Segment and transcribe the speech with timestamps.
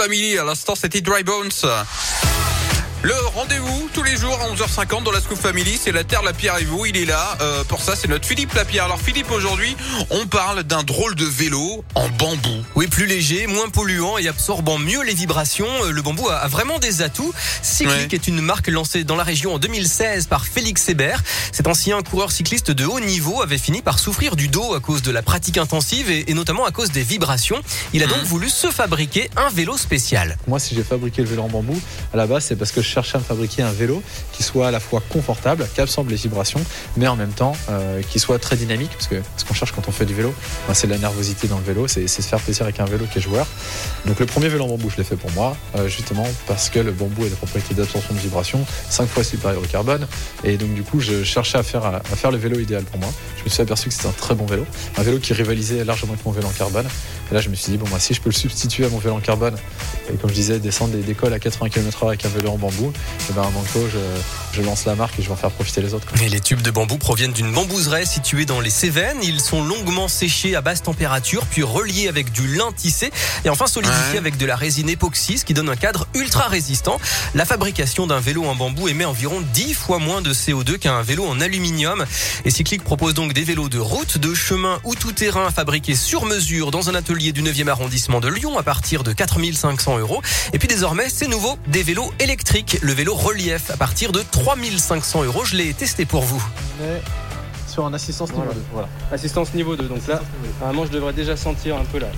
[0.00, 0.38] Family.
[0.38, 1.50] À l'instant, c'était Dry Bones.
[3.02, 6.34] Le rendez-vous tous les jours à 11h50 dans la Scoop Family, c'est la Terre, la
[6.34, 6.84] Pierre et vous.
[6.84, 7.34] Il est là.
[7.40, 8.84] Euh, pour ça, c'est notre Philippe Lapierre.
[8.84, 9.74] Alors Philippe, aujourd'hui,
[10.10, 12.62] on parle d'un drôle de vélo en bambou.
[12.74, 15.66] Oui, plus léger, moins polluant et absorbant mieux les vibrations.
[15.84, 17.32] Euh, Le bambou a vraiment des atouts.
[17.62, 18.08] Cyclic Ouais.
[18.12, 21.22] est une marque lancée dans la région en 2016 par Félix Hébert.
[21.52, 25.00] Cet ancien coureur cycliste de haut niveau avait fini par souffrir du dos à cause
[25.00, 27.62] de la pratique intensive et, et notamment à cause des vibrations.
[27.94, 28.24] Il a donc Mhm.
[28.24, 30.36] voulu se fabriquer un vélo spécial.
[30.46, 31.80] Moi, si j'ai fabriqué le vélo en bambou,
[32.12, 34.68] à la base, c'est parce que je cherchais à me fabriquer un vélo qui soit
[34.68, 36.60] à la fois confortable, qui absorbe les vibrations,
[36.96, 39.88] mais en même temps euh, qui soit très dynamique, parce que ce qu'on cherche quand
[39.88, 40.34] on fait du vélo,
[40.66, 43.18] ben, c'est la nervosité dans le vélo, c'est se faire plaisir avec un vélo qui
[43.18, 43.46] est joueur.
[44.06, 46.78] Donc le premier vélo en bambou, je l'ai fait pour moi, euh, justement parce que
[46.78, 50.06] le bambou a des propriétés d'absorption de vibrations 5 fois supérieures au carbone,
[50.44, 53.10] et donc du coup, je cherchais à faire, à faire le vélo idéal pour moi.
[53.38, 54.66] Je me suis aperçu que c'était un très bon vélo,
[54.98, 56.86] un vélo qui rivalisait largement avec mon vélo en carbone.
[57.30, 58.98] Et là, je me suis dit, bon, moi, si je peux le substituer à mon
[58.98, 59.56] vélo en carbone,
[60.12, 62.79] et comme je disais, descendre des d'école à 80 km/h avec un vélo en bambou,
[62.88, 63.98] et ben, à Manco, je,
[64.56, 66.06] je lance la marque et je vais en faire profiter les autres.
[66.06, 66.20] quoi.
[66.22, 69.18] Et les tubes de bambou proviennent d'une bambouseraie située dans les Cévennes.
[69.22, 73.10] Ils sont longuement séchés à basse température, puis reliés avec du lin tissé
[73.44, 74.18] et enfin solidifiés Ouais.
[74.18, 76.98] avec de la résine époxy, ce qui donne un cadre ultra résistant.
[77.34, 81.26] La fabrication d'un vélo en bambou émet environ 10 fois moins de CO2 qu'un vélo
[81.26, 82.04] en aluminium.
[82.44, 86.24] Et Cyclic propose donc des vélos de route, de chemin ou tout terrain fabriqués sur
[86.24, 90.22] mesure dans un atelier du 9e arrondissement de Lyon à partir de 4500 euros.
[90.52, 92.69] Et puis désormais, c'est nouveau, des vélos électriques.
[92.82, 95.44] Le vélo relief à partir de 3500 euros.
[95.44, 96.42] Je l'ai testé pour vous.
[96.80, 97.02] On est
[97.68, 98.50] sur un assistance Voilà.
[98.50, 98.66] niveau 2.
[98.72, 98.88] Voilà.
[99.12, 99.84] Assistance niveau 2.
[99.88, 100.20] Donc là,
[100.60, 102.08] normalement, je devrais déjà sentir un peu la,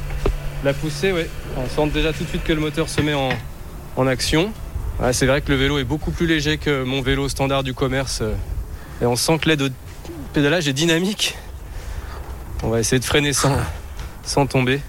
[0.64, 1.12] la poussée.
[1.12, 1.28] Ouais.
[1.56, 3.30] On sent déjà tout de suite que le moteur se met en,
[3.96, 4.52] en action.
[5.00, 7.72] Ouais, c'est vrai que le vélo est beaucoup plus léger que mon vélo standard du
[7.72, 8.18] commerce.
[8.20, 8.34] euh,
[9.00, 9.68] Et on sent que l'aide au
[10.34, 11.34] pédalage est dynamique.
[12.62, 13.56] On va essayer de freiner sans,
[14.22, 14.80] sans tomber.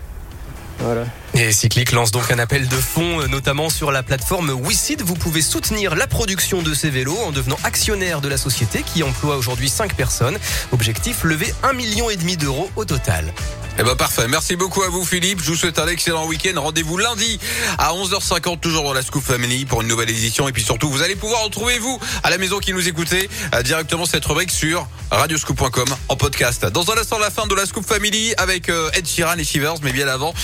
[0.84, 1.06] Voilà.
[1.34, 5.02] Et Cyclic lance donc un appel de fonds, euh, notamment sur la plateforme WeSeed.
[5.02, 9.02] Vous pouvez soutenir la production de ces vélos en devenant actionnaire de la société qui
[9.02, 10.38] emploie aujourd'hui 5 personnes.
[10.72, 13.34] Objectif, lever 1,5 million et demi d'euros au total.
[13.80, 14.28] Eh ben parfait.
[14.28, 15.42] Merci beaucoup à vous Philippe.
[15.42, 16.62] Je vous souhaite un excellent week-end.
[16.62, 17.40] Rendez-vous lundi
[17.80, 20.48] à 11h50 toujours dans la Scoop Family pour une nouvelle édition.
[20.48, 23.64] Et puis surtout, vous allez pouvoir retrouver vous à la maison qui nous écoutez euh,
[23.64, 26.68] directement cette rubrique sur radioscoop.com en podcast.
[26.68, 29.78] Dans un instant, la fin de la Scoop Family avec euh, Ed Sheeran et Shivers,
[29.82, 30.36] mais bien avant.